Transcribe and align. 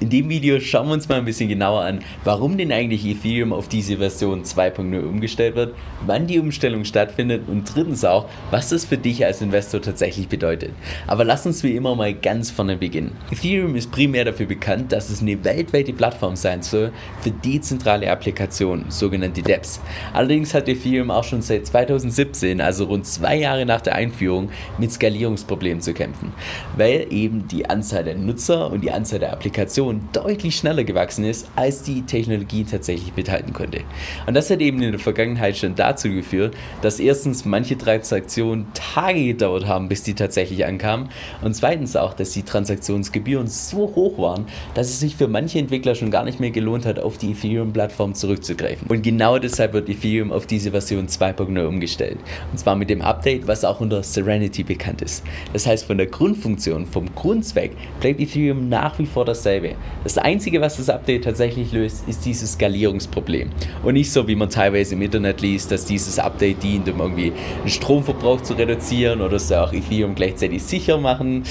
In 0.00 0.10
dem 0.10 0.28
Video 0.28 0.60
schauen 0.60 0.86
wir 0.86 0.94
uns 0.94 1.08
mal 1.08 1.16
ein 1.16 1.24
bisschen 1.24 1.48
genauer 1.48 1.80
an, 1.80 1.98
warum 2.22 2.56
denn 2.56 2.70
eigentlich 2.70 3.04
Ethereum 3.04 3.52
auf 3.52 3.66
diese 3.66 3.96
Version 3.96 4.44
2.0 4.44 5.00
umgestellt 5.00 5.56
wird, 5.56 5.74
wann 6.06 6.28
die 6.28 6.38
Umstellung 6.38 6.84
stattfindet 6.84 7.48
und 7.48 7.64
drittens 7.74 8.04
auch, 8.04 8.26
was 8.52 8.68
das 8.68 8.84
für 8.84 8.96
dich 8.96 9.24
als 9.24 9.42
Investor 9.42 9.82
tatsächlich 9.82 10.28
bedeutet. 10.28 10.70
Aber 11.08 11.24
lass 11.24 11.46
uns 11.46 11.64
wie 11.64 11.74
immer 11.74 11.96
mal 11.96 12.14
ganz 12.14 12.48
vorne 12.52 12.76
beginnen. 12.76 13.16
Ethereum 13.32 13.74
ist 13.74 13.90
primär 13.90 14.24
dafür 14.24 14.46
bekannt, 14.46 14.92
dass 14.92 15.10
es 15.10 15.20
eine 15.20 15.42
weltweite 15.42 15.92
Plattform 15.92 16.36
sein 16.36 16.62
soll 16.62 16.92
für 17.20 17.32
dezentrale 17.32 18.08
Applikationen, 18.08 18.92
sogenannte 18.92 19.42
DEPs. 19.42 19.80
Allerdings 20.12 20.54
hat 20.54 20.68
Ethereum 20.68 21.10
auch 21.10 21.24
schon 21.24 21.42
seit 21.42 21.66
2017, 21.66 22.60
also 22.60 22.84
rund 22.84 23.04
zwei 23.04 23.34
Jahre 23.34 23.66
nach 23.66 23.80
der 23.80 23.96
Einführung, 23.96 24.50
mit 24.78 24.92
Skalierungsproblemen 24.92 25.80
zu 25.80 25.92
kämpfen, 25.92 26.32
weil 26.76 27.08
eben 27.10 27.48
die 27.48 27.68
Anzahl 27.68 28.04
der 28.04 28.14
Nutzer 28.14 28.70
und 28.70 28.82
die 28.82 28.92
Anzahl 28.92 29.18
der 29.18 29.32
Applikationen 29.32 29.87
Innovation 29.88 30.08
deutlich 30.12 30.56
schneller 30.56 30.84
gewachsen 30.84 31.24
ist, 31.24 31.48
als 31.56 31.82
die 31.82 32.02
Technologie 32.02 32.64
tatsächlich 32.64 33.14
mithalten 33.16 33.52
konnte. 33.52 33.80
Und 34.26 34.34
das 34.34 34.50
hat 34.50 34.60
eben 34.60 34.82
in 34.82 34.92
der 34.92 35.00
Vergangenheit 35.00 35.56
schon 35.56 35.74
dazu 35.74 36.08
geführt, 36.10 36.54
dass 36.82 37.00
erstens 37.00 37.44
manche 37.44 37.76
Transaktionen 37.76 38.66
Tage 38.74 39.24
gedauert 39.24 39.66
haben, 39.66 39.88
bis 39.88 40.02
die 40.02 40.14
tatsächlich 40.14 40.64
ankamen 40.64 41.08
und 41.42 41.54
zweitens 41.54 41.96
auch, 41.96 42.14
dass 42.14 42.32
die 42.32 42.42
Transaktionsgebühren 42.42 43.46
so 43.46 43.92
hoch 43.94 44.18
waren, 44.18 44.46
dass 44.74 44.88
es 44.88 45.00
sich 45.00 45.16
für 45.16 45.28
manche 45.28 45.58
Entwickler 45.58 45.94
schon 45.94 46.10
gar 46.10 46.24
nicht 46.24 46.40
mehr 46.40 46.50
gelohnt 46.50 46.86
hat, 46.86 46.98
auf 46.98 47.18
die 47.18 47.32
Ethereum-Plattform 47.32 48.14
zurückzugreifen. 48.14 48.88
Und 48.88 49.02
genau 49.02 49.38
deshalb 49.38 49.72
wird 49.72 49.88
Ethereum 49.88 50.32
auf 50.32 50.46
diese 50.46 50.70
Version 50.70 51.06
2.0 51.06 51.66
umgestellt. 51.66 52.18
Und 52.50 52.58
zwar 52.58 52.76
mit 52.76 52.90
dem 52.90 53.02
Update, 53.02 53.46
was 53.46 53.64
auch 53.64 53.80
unter 53.80 54.02
Serenity 54.02 54.62
bekannt 54.62 55.02
ist. 55.02 55.24
Das 55.52 55.66
heißt, 55.66 55.84
von 55.84 55.98
der 55.98 56.06
Grundfunktion, 56.06 56.86
vom 56.86 57.14
Grundzweck 57.14 57.72
bleibt 58.00 58.20
Ethereum 58.20 58.68
nach 58.68 58.98
wie 58.98 59.06
vor 59.06 59.24
dasselbe. 59.24 59.76
Das 60.04 60.16
Einzige, 60.16 60.60
was 60.60 60.76
das 60.76 60.88
Update 60.88 61.24
tatsächlich 61.24 61.72
löst, 61.72 62.08
ist 62.08 62.24
dieses 62.24 62.52
Skalierungsproblem. 62.52 63.50
Und 63.82 63.94
nicht 63.94 64.12
so, 64.12 64.26
wie 64.28 64.36
man 64.36 64.48
teilweise 64.48 64.94
im 64.94 65.02
Internet 65.02 65.40
liest, 65.40 65.70
dass 65.72 65.84
dieses 65.84 66.18
Update 66.18 66.62
dient, 66.62 66.88
um 66.88 67.00
irgendwie 67.00 67.32
den 67.64 67.68
Stromverbrauch 67.68 68.40
zu 68.40 68.54
reduzieren 68.54 69.20
oder 69.20 69.38
so 69.38 69.56
auch 69.56 69.72
Ethereum 69.72 70.14
gleichzeitig 70.14 70.62
sicher 70.62 70.98
machen. 70.98 71.42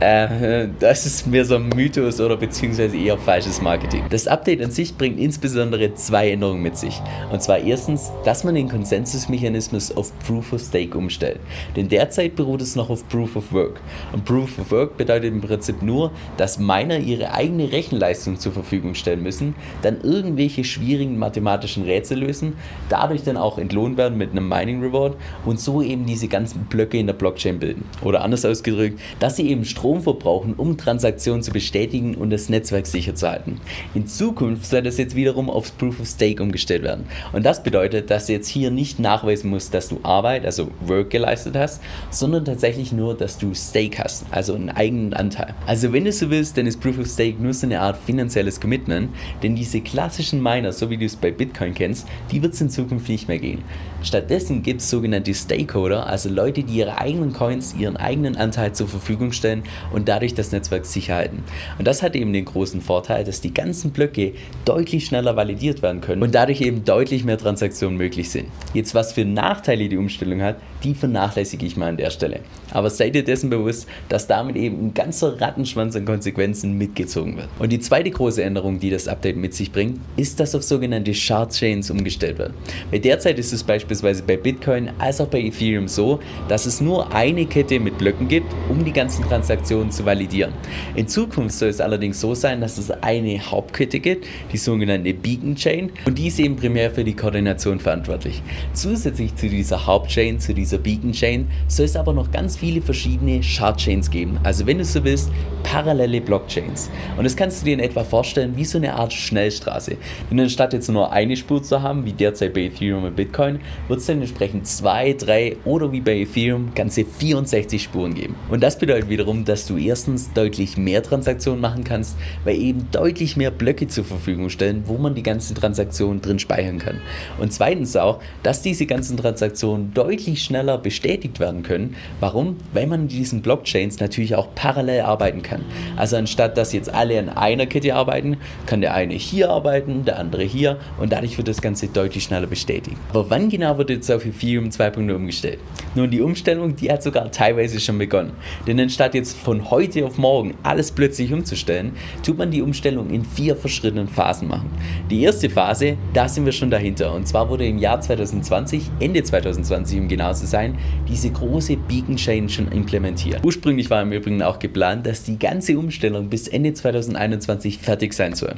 Äh, 0.00 0.68
das 0.78 1.06
ist 1.06 1.26
mehr 1.26 1.44
so 1.44 1.56
ein 1.56 1.70
Mythos 1.70 2.20
oder 2.20 2.36
beziehungsweise 2.36 2.96
eher 2.96 3.18
falsches 3.18 3.60
Marketing. 3.60 4.04
Das 4.10 4.28
Update 4.28 4.62
an 4.62 4.70
sich 4.70 4.96
bringt 4.96 5.18
insbesondere 5.18 5.92
zwei 5.94 6.30
Änderungen 6.30 6.62
mit 6.62 6.76
sich. 6.76 7.00
Und 7.32 7.42
zwar 7.42 7.58
erstens, 7.58 8.12
dass 8.24 8.44
man 8.44 8.54
den 8.54 8.68
Konsensusmechanismus 8.68 9.96
auf 9.96 10.16
Proof 10.20 10.52
of 10.52 10.60
Stake 10.60 10.96
umstellt. 10.96 11.40
Denn 11.74 11.88
derzeit 11.88 12.36
beruht 12.36 12.62
es 12.62 12.76
noch 12.76 12.90
auf 12.90 13.08
Proof 13.08 13.34
of 13.34 13.52
Work. 13.52 13.80
Und 14.12 14.24
Proof 14.24 14.56
of 14.60 14.70
Work 14.70 14.96
bedeutet 14.96 15.32
im 15.32 15.40
Prinzip 15.40 15.82
nur, 15.82 16.12
dass 16.36 16.60
Miner 16.60 16.98
ihre 16.98 17.32
eigene 17.32 17.72
Rechenleistung 17.72 18.38
zur 18.38 18.52
Verfügung 18.52 18.94
stellen 18.94 19.24
müssen, 19.24 19.56
dann 19.82 20.00
irgendwelche 20.02 20.62
schwierigen 20.62 21.18
mathematischen 21.18 21.82
Rätsel 21.82 22.20
lösen, 22.20 22.52
dadurch 22.88 23.24
dann 23.24 23.36
auch 23.36 23.58
entlohnt 23.58 23.96
werden 23.96 24.16
mit 24.16 24.30
einem 24.30 24.48
Mining 24.48 24.80
Reward 24.80 25.16
und 25.44 25.58
so 25.58 25.82
eben 25.82 26.06
diese 26.06 26.28
ganzen 26.28 26.66
Blöcke 26.66 26.98
in 26.98 27.08
der 27.08 27.14
Blockchain 27.14 27.58
bilden. 27.58 27.84
Oder 28.02 28.22
anders 28.22 28.44
ausgedrückt, 28.44 29.00
dass 29.18 29.34
sie 29.34 29.50
eben 29.50 29.64
Strom 29.64 29.87
Strom 29.88 30.02
verbrauchen, 30.02 30.52
um 30.54 30.76
Transaktionen 30.76 31.42
zu 31.42 31.50
bestätigen 31.50 32.14
und 32.14 32.28
das 32.28 32.50
Netzwerk 32.50 32.86
sicher 32.86 33.14
zu 33.14 33.26
halten. 33.26 33.58
In 33.94 34.06
Zukunft 34.06 34.66
soll 34.66 34.82
das 34.82 34.98
jetzt 34.98 35.16
wiederum 35.16 35.48
aufs 35.48 35.70
Proof 35.70 35.98
of 36.00 36.06
Stake 36.06 36.42
umgestellt 36.42 36.82
werden. 36.82 37.06
Und 37.32 37.46
das 37.46 37.62
bedeutet, 37.62 38.10
dass 38.10 38.26
du 38.26 38.34
jetzt 38.34 38.48
hier 38.48 38.70
nicht 38.70 38.98
nachweisen 38.98 39.48
musst, 39.48 39.72
dass 39.72 39.88
du 39.88 39.98
Arbeit, 40.02 40.44
also 40.44 40.70
Work 40.84 41.08
geleistet 41.08 41.56
hast, 41.56 41.80
sondern 42.10 42.44
tatsächlich 42.44 42.92
nur, 42.92 43.16
dass 43.16 43.38
du 43.38 43.54
Stake 43.54 44.04
hast, 44.04 44.26
also 44.30 44.54
einen 44.54 44.68
eigenen 44.68 45.14
Anteil. 45.14 45.54
Also 45.66 45.90
wenn 45.94 46.04
du 46.04 46.12
so 46.12 46.28
willst, 46.28 46.58
dann 46.58 46.66
ist 46.66 46.82
Proof 46.82 46.98
of 46.98 47.06
Stake 47.06 47.42
nur 47.42 47.54
so 47.54 47.66
eine 47.66 47.80
Art 47.80 47.96
finanzielles 47.96 48.60
Commitment, 48.60 49.08
denn 49.42 49.56
diese 49.56 49.80
klassischen 49.80 50.42
Miner, 50.42 50.72
so 50.72 50.90
wie 50.90 50.98
du 50.98 51.06
es 51.06 51.16
bei 51.16 51.30
Bitcoin 51.30 51.72
kennst, 51.72 52.06
die 52.30 52.42
wird 52.42 52.52
es 52.52 52.60
in 52.60 52.68
Zukunft 52.68 53.08
nicht 53.08 53.26
mehr 53.26 53.38
gehen. 53.38 53.62
Stattdessen 54.02 54.62
gibt 54.62 54.82
es 54.82 54.90
sogenannte 54.90 55.32
Stakeholder, 55.32 56.06
also 56.06 56.28
Leute, 56.28 56.62
die 56.62 56.74
ihre 56.74 56.98
eigenen 56.98 57.32
Coins, 57.32 57.74
ihren 57.74 57.96
eigenen 57.96 58.36
Anteil 58.36 58.72
zur 58.74 58.86
Verfügung 58.86 59.32
stellen 59.32 59.62
und 59.92 60.08
dadurch 60.08 60.34
das 60.34 60.52
Netzwerk 60.52 60.86
sicher 60.86 61.16
halten. 61.16 61.42
Und 61.78 61.86
das 61.86 62.02
hat 62.02 62.16
eben 62.16 62.32
den 62.32 62.44
großen 62.44 62.80
Vorteil, 62.80 63.24
dass 63.24 63.40
die 63.40 63.54
ganzen 63.54 63.90
Blöcke 63.90 64.32
deutlich 64.64 65.06
schneller 65.06 65.36
validiert 65.36 65.82
werden 65.82 66.00
können 66.00 66.22
und 66.22 66.34
dadurch 66.34 66.60
eben 66.60 66.84
deutlich 66.84 67.24
mehr 67.24 67.38
Transaktionen 67.38 67.96
möglich 67.96 68.30
sind. 68.30 68.48
Jetzt 68.74 68.94
was 68.94 69.12
für 69.12 69.24
Nachteile 69.24 69.88
die 69.88 69.96
Umstellung 69.96 70.42
hat, 70.42 70.56
die 70.84 70.94
vernachlässige 70.94 71.66
ich 71.66 71.76
mal 71.76 71.88
an 71.88 71.96
der 71.96 72.10
Stelle. 72.10 72.40
Aber 72.70 72.90
seid 72.90 73.14
ihr 73.16 73.24
dessen 73.24 73.50
bewusst, 73.50 73.88
dass 74.08 74.26
damit 74.26 74.56
eben 74.56 74.86
ein 74.86 74.94
ganzer 74.94 75.40
Rattenschwanz 75.40 75.96
an 75.96 76.04
Konsequenzen 76.04 76.76
mitgezogen 76.76 77.36
wird. 77.36 77.48
Und 77.58 77.72
die 77.72 77.80
zweite 77.80 78.10
große 78.10 78.42
Änderung, 78.42 78.78
die 78.78 78.90
das 78.90 79.08
Update 79.08 79.36
mit 79.36 79.54
sich 79.54 79.72
bringt, 79.72 80.00
ist, 80.16 80.38
dass 80.40 80.54
auf 80.54 80.62
sogenannte 80.62 81.14
Shard 81.14 81.52
Chains 81.52 81.90
umgestellt 81.90 82.38
wird. 82.38 82.52
Weil 82.90 83.00
derzeit 83.00 83.38
ist 83.38 83.52
es 83.52 83.64
beispielsweise 83.64 84.22
bei 84.22 84.36
Bitcoin 84.36 84.90
als 84.98 85.20
auch 85.20 85.28
bei 85.28 85.40
Ethereum 85.40 85.88
so, 85.88 86.20
dass 86.48 86.66
es 86.66 86.80
nur 86.80 87.12
eine 87.14 87.46
Kette 87.46 87.80
mit 87.80 87.98
Blöcken 87.98 88.28
gibt, 88.28 88.52
um 88.68 88.84
die 88.84 88.92
ganzen 88.92 89.24
Transaktionen 89.24 89.67
zu 89.68 90.04
validieren. 90.04 90.52
In 90.94 91.06
Zukunft 91.08 91.56
soll 91.56 91.68
es 91.68 91.80
allerdings 91.80 92.20
so 92.20 92.34
sein, 92.34 92.60
dass 92.60 92.78
es 92.78 92.90
eine 92.90 93.38
Hauptkette 93.38 94.00
gibt, 94.00 94.26
die 94.52 94.56
sogenannte 94.56 95.12
Beacon 95.12 95.54
Chain, 95.54 95.90
und 96.06 96.16
die 96.16 96.28
ist 96.28 96.38
eben 96.38 96.56
primär 96.56 96.90
für 96.90 97.04
die 97.04 97.14
Koordination 97.14 97.78
verantwortlich. 97.78 98.42
Zusätzlich 98.72 99.34
zu 99.34 99.48
dieser 99.48 99.86
Hauptchain, 99.86 100.40
zu 100.40 100.54
dieser 100.54 100.78
Beacon 100.78 101.12
Chain, 101.12 101.46
soll 101.66 101.86
es 101.86 101.96
aber 101.96 102.12
noch 102.12 102.30
ganz 102.30 102.56
viele 102.56 102.80
verschiedene 102.80 103.42
Shardchains 103.42 104.10
geben. 104.10 104.38
Also 104.42 104.66
wenn 104.66 104.78
du 104.78 104.84
so 104.84 105.04
willst, 105.04 105.30
parallele 105.62 106.20
Blockchains. 106.20 106.90
Und 107.16 107.24
das 107.24 107.36
kannst 107.36 107.60
du 107.60 107.66
dir 107.66 107.74
in 107.74 107.80
etwa 107.80 108.04
vorstellen 108.04 108.56
wie 108.56 108.64
so 108.64 108.78
eine 108.78 108.94
Art 108.94 109.12
Schnellstraße. 109.12 109.96
Denn 110.30 110.40
anstatt 110.40 110.72
jetzt 110.72 110.88
nur 110.88 111.12
eine 111.12 111.36
Spur 111.36 111.62
zu 111.62 111.82
haben, 111.82 112.04
wie 112.04 112.12
derzeit 112.12 112.54
bei 112.54 112.62
Ethereum 112.62 113.04
und 113.04 113.16
Bitcoin, 113.16 113.60
wird 113.88 114.00
es 114.00 114.06
dann 114.06 114.20
entsprechend 114.20 114.66
zwei, 114.66 115.12
drei 115.12 115.56
oder 115.64 115.92
wie 115.92 116.00
bei 116.00 116.20
Ethereum 116.20 116.72
ganze 116.74 117.04
64 117.04 117.82
Spuren 117.82 118.14
geben. 118.14 118.34
Und 118.50 118.62
das 118.62 118.78
bedeutet 118.78 119.08
wiederum, 119.08 119.44
dass 119.44 119.57
du 119.66 119.76
erstens 119.76 120.32
deutlich 120.32 120.76
mehr 120.76 121.02
Transaktionen 121.02 121.60
machen 121.60 121.84
kannst, 121.84 122.16
weil 122.44 122.56
eben 122.56 122.88
deutlich 122.92 123.36
mehr 123.36 123.50
Blöcke 123.50 123.88
zur 123.88 124.04
Verfügung 124.04 124.48
stellen, 124.48 124.84
wo 124.86 124.96
man 124.96 125.14
die 125.14 125.22
ganzen 125.22 125.54
Transaktionen 125.54 126.22
drin 126.22 126.38
speichern 126.38 126.78
kann. 126.78 127.00
Und 127.38 127.52
zweitens 127.52 127.94
auch, 127.96 128.20
dass 128.42 128.62
diese 128.62 128.86
ganzen 128.86 129.16
Transaktionen 129.16 129.92
deutlich 129.92 130.42
schneller 130.42 130.78
bestätigt 130.78 131.40
werden 131.40 131.62
können. 131.62 131.94
Warum? 132.20 132.38
Warum? 132.38 132.56
Weil 132.72 132.86
man 132.86 133.00
in 133.02 133.08
diesen 133.08 133.42
Blockchains 133.42 133.98
natürlich 133.98 134.36
auch 134.36 134.54
parallel 134.54 135.00
arbeiten 135.00 135.42
kann. 135.42 135.64
Also 135.96 136.16
anstatt 136.16 136.56
dass 136.56 136.72
jetzt 136.72 136.92
alle 136.92 137.18
an 137.18 137.28
einer 137.30 137.66
Kette 137.66 137.94
arbeiten, 137.94 138.36
kann 138.66 138.80
der 138.80 138.94
eine 138.94 139.14
hier 139.14 139.50
arbeiten, 139.50 140.04
der 140.04 140.18
andere 140.18 140.44
hier 140.44 140.78
und 141.00 141.10
dadurch 141.12 141.36
wird 141.36 141.48
das 141.48 141.60
Ganze 141.60 141.88
deutlich 141.88 142.24
schneller 142.24 142.46
bestätigt. 142.46 142.96
Aber 143.10 143.28
wann 143.28 143.48
genau 143.48 143.76
wird 143.76 143.90
jetzt 143.90 144.08
auf 144.12 144.24
Ethereum 144.24 144.68
2.0 144.68 145.12
umgestellt? 145.12 145.58
Nun, 145.94 146.10
die 146.10 146.20
Umstellung, 146.20 146.76
die 146.76 146.92
hat 146.92 147.02
sogar 147.02 147.28
teilweise 147.32 147.80
schon 147.80 147.98
begonnen. 147.98 148.32
Denn 148.66 148.78
anstatt 148.78 149.14
jetzt 149.14 149.36
von 149.48 149.70
heute 149.70 150.04
auf 150.04 150.18
morgen 150.18 150.52
alles 150.62 150.92
plötzlich 150.92 151.32
umzustellen, 151.32 151.92
tut 152.22 152.36
man 152.36 152.50
die 152.50 152.60
Umstellung 152.60 153.08
in 153.08 153.24
vier 153.24 153.56
verschiedenen 153.56 154.06
Phasen 154.06 154.46
machen. 154.46 154.68
Die 155.08 155.22
erste 155.22 155.48
Phase, 155.48 155.96
da 156.12 156.28
sind 156.28 156.44
wir 156.44 156.52
schon 156.52 156.70
dahinter. 156.70 157.14
Und 157.14 157.26
zwar 157.26 157.48
wurde 157.48 157.66
im 157.66 157.78
Jahr 157.78 157.98
2020, 157.98 158.90
Ende 159.00 159.22
2020 159.22 160.00
um 160.00 160.08
genau 160.08 160.34
zu 160.34 160.46
sein, 160.46 160.76
diese 161.08 161.30
große 161.30 161.78
Beacon 161.78 162.16
Chain 162.16 162.50
schon 162.50 162.70
implementiert. 162.70 163.40
Ursprünglich 163.42 163.88
war 163.88 164.02
im 164.02 164.12
Übrigen 164.12 164.42
auch 164.42 164.58
geplant, 164.58 165.06
dass 165.06 165.22
die 165.22 165.38
ganze 165.38 165.78
Umstellung 165.78 166.28
bis 166.28 166.46
Ende 166.46 166.74
2021 166.74 167.78
fertig 167.78 168.12
sein 168.12 168.34
soll. 168.34 168.54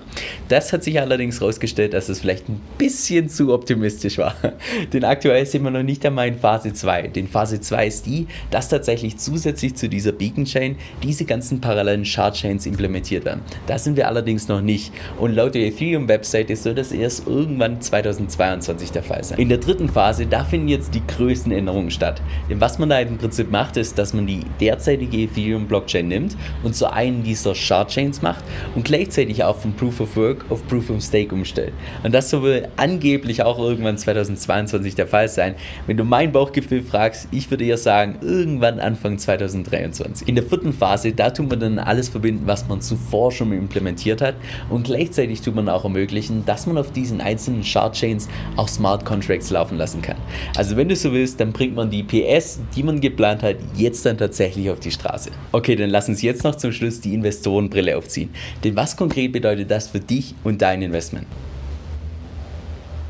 Das 0.49 0.73
hat 0.73 0.83
sich 0.83 1.01
allerdings 1.01 1.39
herausgestellt, 1.41 1.93
dass 1.93 2.09
es 2.09 2.19
vielleicht 2.19 2.49
ein 2.49 2.61
bisschen 2.79 3.29
zu 3.29 3.55
optimistisch 3.55 4.19
war. 4.19 4.35
Denn 4.93 5.05
aktuell 5.05 5.47
sind 5.47 5.63
wir 5.63 5.71
noch 5.71 5.85
nicht 5.85 6.05
einmal 6.05 6.27
in 6.27 6.41
Phase 6.41 6.73
2. 6.73 7.07
Denn 7.07 7.29
Phase 7.29 7.61
2 7.61 7.87
ist 7.87 8.07
die, 8.07 8.27
dass 8.51 8.69
tatsächlich 8.69 9.19
zusätzlich 9.19 9.77
zu 9.77 9.89
dieser 9.89 10.11
Beacon 10.11 10.47
Chain 10.47 10.70
diese 11.03 11.25
ganzen 11.25 11.61
parallelen 11.61 12.05
Shard 12.05 12.35
Chains 12.35 12.67
implementiert 12.67 13.25
werden. 13.25 13.43
Da 13.67 13.79
sind 13.79 13.97
wir 13.97 14.09
allerdings 14.09 14.49
noch 14.49 14.61
nicht. 14.61 14.93
Und 15.19 15.35
laut 15.35 15.55
der 15.55 15.67
Ethereum 15.67 16.09
Webseite 16.09 16.57
soll 16.57 16.75
das 16.75 16.93
erst 16.93 17.27
irgendwann 17.27 17.81
2022 17.81 18.93
der 18.93 19.03
Fall 19.03 19.25
sein. 19.25 19.39
In 19.39 19.49
der 19.49 19.59
dritten 19.59 19.89
Phase, 19.89 20.27
da 20.27 20.45
finden 20.45 20.69
jetzt 20.69 20.95
die 20.95 21.03
größten 21.07 21.53
Änderungen 21.53 21.91
statt. 21.91 22.23
Denn 22.49 22.61
was 22.61 22.79
man 22.79 22.89
da 22.89 23.01
im 23.01 23.19
Prinzip 23.19 23.51
macht, 23.51 23.77
ist, 23.77 23.99
dass 23.99 24.13
man 24.13 24.27
die 24.27 24.41
derzeitige 24.61 25.19
Ethereum-Blockchain 25.19 26.09
nimmt 26.09 26.37
und 26.63 26.75
zu 26.75 26.93
einem 26.93 27.23
dieser 27.23 27.55
Shard-Chains 27.55 28.23
macht 28.23 28.45
und 28.75 28.85
gleichzeitig 28.85 29.45
auch 29.45 29.57
von 29.57 29.73
Proof 29.75 30.01
of 30.01 30.17
Work 30.17 30.45
auf 30.51 30.67
Proof 30.69 30.91
of 30.91 31.03
Stake 31.03 31.35
umstellt. 31.35 31.73
Und 32.03 32.15
das 32.15 32.31
soll 32.31 32.69
angeblich 32.77 33.43
auch 33.43 33.59
irgendwann 33.59 33.99
2022 33.99 34.95
der 34.95 35.07
Fall 35.07 35.29
sein. 35.29 35.55
Wenn 35.87 35.97
du 35.97 36.05
mein 36.05 36.33
Bauchgefühl 36.33 36.83
fragst, 36.83 37.29
ich 37.31 37.51
würde 37.51 37.65
eher 37.65 37.79
sagen, 37.79 38.17
irgendwann 38.21 38.81
Anfang 38.81 39.19
2023. 39.19 40.29
In 40.29 40.35
der 40.35 40.45
vierten 40.45 40.60
vierten 40.61 40.73
Phase, 40.75 41.13
da 41.13 41.31
tut 41.31 41.49
man 41.49 41.59
dann 41.59 41.79
alles 41.79 42.11
verbinden, 42.11 42.43
was 42.47 42.69
man 42.69 42.83
zuvor 42.83 43.33
schon 43.33 43.51
implementiert 43.53 44.21
hat 44.21 44.35
und 44.69 44.85
gleichzeitig 44.85 45.41
tut 45.41 45.55
man 45.55 45.71
auch 45.71 45.85
ermöglichen, 45.85 46.45
dass 46.45 46.67
man 46.67 46.77
auf 46.77 46.93
diesen 46.93 47.23
einzelnen 47.23 47.65
Shard 47.65 47.95
Chains 47.95 48.29
auch 48.57 48.69
Smart 48.69 49.05
Contracts 49.07 49.51
laufen 49.51 49.79
lassen 49.79 50.03
kann. 50.03 50.17
Also 50.57 50.77
wenn 50.77 50.89
du 50.89 50.97
so 50.97 51.13
willst, 51.13 51.41
dann 51.41 51.53
bringt 51.53 51.75
man 51.75 51.91
die 51.91 52.03
PS, 52.03 52.61
die 52.77 52.83
man 52.83 53.01
geplant 53.01 53.43
hat, 53.43 53.57
jetzt 53.75 54.05
dann 54.05 54.19
tatsächlich 54.19 54.69
auf 54.69 54.81
die 54.81 54.91
Straße. 54.91 55.31
Okay, 55.53 55.77
dann 55.77 55.89
lass 55.89 56.09
uns 56.09 56.21
jetzt 56.21 56.45
noch 56.45 56.57
zum 56.57 56.73
Schluss 56.73 57.01
die 57.01 57.15
Investorenbrille 57.15 57.97
aufziehen. 57.97 58.29
Denn 58.63 58.77
was 58.77 58.97
konkret 58.97 59.33
bedeutet 59.33 59.71
das 59.71 59.89
für 59.89 60.01
dich 60.01 60.35
und 60.45 60.61
dein 60.61 60.83
Investment? 60.83 61.27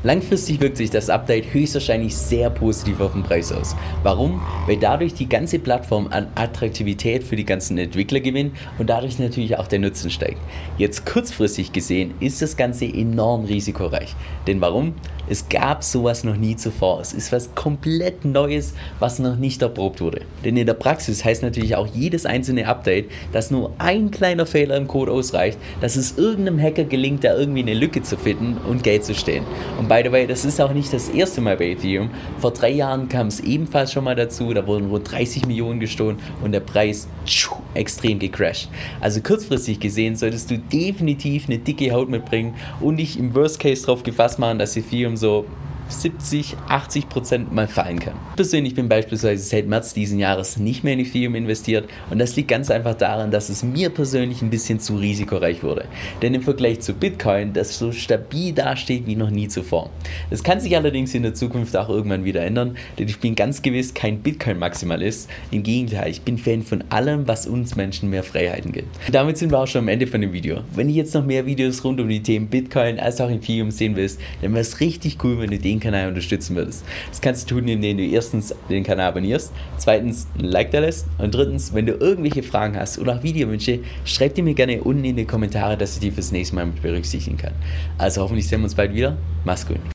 Langfristig 0.03 0.59
wirkt 0.59 0.77
sich 0.77 0.89
das 0.89 1.11
Update 1.11 1.53
höchstwahrscheinlich 1.53 2.15
sehr 2.15 2.49
positiv 2.49 2.99
auf 3.01 3.11
den 3.11 3.21
Preis 3.21 3.51
aus. 3.51 3.75
Warum? 4.01 4.41
Weil 4.65 4.77
dadurch 4.77 5.13
die 5.13 5.29
ganze 5.29 5.59
Plattform 5.59 6.07
an 6.07 6.25
Attraktivität 6.33 7.23
für 7.23 7.35
die 7.35 7.45
ganzen 7.45 7.77
Entwickler 7.77 8.19
gewinnt 8.19 8.57
und 8.79 8.89
dadurch 8.89 9.19
natürlich 9.19 9.57
auch 9.57 9.67
der 9.67 9.77
Nutzen 9.77 10.09
steigt. 10.09 10.39
Jetzt 10.79 11.05
kurzfristig 11.05 11.71
gesehen 11.71 12.15
ist 12.19 12.41
das 12.41 12.57
Ganze 12.57 12.85
enorm 12.85 13.45
risikoreich. 13.45 14.15
Denn 14.47 14.59
warum? 14.59 14.95
Es 15.29 15.47
gab 15.47 15.83
sowas 15.83 16.23
noch 16.23 16.35
nie 16.35 16.55
zuvor. 16.55 16.99
Es 16.99 17.13
ist 17.13 17.31
was 17.31 17.53
komplett 17.53 18.25
Neues, 18.25 18.73
was 18.99 19.19
noch 19.19 19.35
nicht 19.35 19.61
erprobt 19.61 20.01
wurde. 20.01 20.21
Denn 20.43 20.57
in 20.57 20.65
der 20.65 20.73
Praxis 20.73 21.23
heißt 21.23 21.43
natürlich 21.43 21.75
auch 21.75 21.87
jedes 21.87 22.25
einzelne 22.25 22.67
Update, 22.67 23.09
dass 23.31 23.51
nur 23.51 23.71
ein 23.77 24.09
kleiner 24.09 24.47
Fehler 24.47 24.77
im 24.77 24.87
Code 24.87 25.11
ausreicht, 25.11 25.59
dass 25.79 25.95
es 25.95 26.17
irgendeinem 26.17 26.59
Hacker 26.59 26.85
gelingt, 26.85 27.23
da 27.23 27.37
irgendwie 27.37 27.61
eine 27.61 27.75
Lücke 27.75 28.01
zu 28.01 28.17
finden 28.17 28.57
und 28.67 28.83
Geld 28.83 29.05
zu 29.05 29.13
stehlen. 29.13 29.45
Und 29.77 29.90
by 29.91 30.01
the 30.01 30.09
way, 30.09 30.25
das 30.25 30.45
ist 30.45 30.61
auch 30.61 30.71
nicht 30.71 30.93
das 30.93 31.09
erste 31.09 31.41
Mal 31.41 31.57
bei 31.57 31.71
Ethereum. 31.71 32.11
Vor 32.39 32.51
drei 32.51 32.69
Jahren 32.69 33.09
kam 33.09 33.27
es 33.27 33.41
ebenfalls 33.41 33.91
schon 33.91 34.05
mal 34.05 34.15
dazu, 34.15 34.53
da 34.53 34.65
wurden 34.65 34.89
rund 34.89 35.11
30 35.11 35.45
Millionen 35.47 35.81
gestohlen 35.81 36.17
und 36.41 36.53
der 36.53 36.61
Preis 36.61 37.09
tschuh, 37.25 37.57
extrem 37.73 38.17
gecrashed. 38.17 38.69
Also 39.01 39.19
kurzfristig 39.19 39.81
gesehen 39.81 40.15
solltest 40.15 40.49
du 40.49 40.59
definitiv 40.59 41.49
eine 41.49 41.57
dicke 41.57 41.91
Haut 41.91 42.07
mitbringen 42.07 42.53
und 42.79 42.97
dich 42.97 43.19
im 43.19 43.35
Worst 43.35 43.59
Case 43.59 43.85
darauf 43.85 44.01
gefasst 44.03 44.39
machen, 44.39 44.59
dass 44.59 44.77
Ethereum 44.77 45.17
so 45.17 45.45
70, 45.93 46.55
80 46.67 47.09
Prozent 47.09 47.53
mal 47.53 47.67
fallen 47.67 47.99
kann. 47.99 48.13
Persönlich 48.35 48.75
bin 48.75 48.89
beispielsweise 48.89 49.43
seit 49.43 49.67
März 49.67 49.93
diesen 49.93 50.19
Jahres 50.19 50.57
nicht 50.57 50.83
mehr 50.83 50.93
in 50.93 50.99
Ethereum 50.99 51.35
investiert 51.35 51.89
und 52.09 52.19
das 52.19 52.35
liegt 52.35 52.49
ganz 52.49 52.71
einfach 52.71 52.95
daran, 52.95 53.31
dass 53.31 53.49
es 53.49 53.63
mir 53.63 53.89
persönlich 53.89 54.41
ein 54.41 54.49
bisschen 54.49 54.79
zu 54.79 54.95
risikoreich 54.95 55.63
wurde. 55.63 55.85
Denn 56.21 56.33
im 56.33 56.41
Vergleich 56.41 56.79
zu 56.79 56.93
Bitcoin, 56.93 57.53
das 57.53 57.77
so 57.77 57.91
stabil 57.91 58.53
dasteht 58.53 59.05
wie 59.05 59.15
noch 59.15 59.29
nie 59.29 59.47
zuvor. 59.47 59.89
Das 60.29 60.43
kann 60.43 60.59
sich 60.59 60.75
allerdings 60.75 61.13
in 61.13 61.23
der 61.23 61.33
Zukunft 61.33 61.75
auch 61.75 61.89
irgendwann 61.89 62.25
wieder 62.25 62.41
ändern, 62.41 62.77
denn 62.97 63.07
ich 63.07 63.19
bin 63.19 63.35
ganz 63.35 63.61
gewiss 63.61 63.93
kein 63.93 64.19
Bitcoin-Maximalist. 64.19 65.29
Im 65.51 65.63
Gegenteil, 65.63 66.09
ich 66.11 66.21
bin 66.21 66.37
Fan 66.37 66.63
von 66.63 66.83
allem, 66.89 67.27
was 67.27 67.47
uns 67.47 67.75
Menschen 67.75 68.09
mehr 68.09 68.23
Freiheiten 68.23 68.71
gibt. 68.71 68.87
Und 69.05 69.13
damit 69.13 69.37
sind 69.37 69.51
wir 69.51 69.59
auch 69.59 69.67
schon 69.67 69.79
am 69.79 69.87
Ende 69.87 70.07
von 70.07 70.21
dem 70.21 70.33
Video. 70.33 70.61
Wenn 70.73 70.87
du 70.87 70.93
jetzt 70.93 71.13
noch 71.13 71.25
mehr 71.25 71.45
Videos 71.45 71.83
rund 71.83 71.99
um 71.99 72.07
die 72.07 72.23
Themen 72.23 72.47
Bitcoin 72.47 72.99
als 72.99 73.19
auch 73.19 73.29
Ethereum 73.29 73.71
sehen 73.71 73.95
willst, 73.95 74.19
dann 74.41 74.53
wäre 74.53 74.61
es 74.61 74.79
richtig 74.79 75.23
cool, 75.23 75.39
wenn 75.39 75.51
du 75.51 75.59
den 75.59 75.79
Kanal 75.81 76.07
unterstützen 76.07 76.55
würdest. 76.55 76.85
Das 77.09 77.19
kannst 77.19 77.51
du 77.51 77.55
tun, 77.55 77.67
indem 77.67 77.97
du 77.97 78.05
erstens 78.05 78.55
den 78.69 78.83
Kanal 78.83 79.09
abonnierst, 79.09 79.51
zweitens 79.77 80.27
ein 80.39 80.45
Like 80.45 80.71
da 80.71 80.79
lässt 80.79 81.07
und 81.17 81.35
drittens, 81.35 81.73
wenn 81.73 81.85
du 81.85 81.93
irgendwelche 81.93 82.43
Fragen 82.43 82.77
hast 82.77 82.99
oder 82.99 83.17
auch 83.17 83.23
Videowünsche, 83.23 83.79
schreib 84.05 84.35
die 84.35 84.41
mir 84.41 84.53
gerne 84.53 84.81
unten 84.81 85.03
in 85.03 85.17
die 85.17 85.25
Kommentare, 85.25 85.75
dass 85.75 85.95
ich 85.95 85.99
die 85.99 86.11
fürs 86.11 86.31
nächste 86.31 86.55
Mal 86.55 86.67
mit 86.67 86.81
berücksichtigen 86.81 87.35
kann. 87.35 87.53
Also 87.97 88.21
hoffentlich 88.21 88.47
sehen 88.47 88.61
wir 88.61 88.65
uns 88.65 88.75
bald 88.75 88.93
wieder. 88.93 89.17
Mach's 89.43 89.67
gut. 89.67 89.81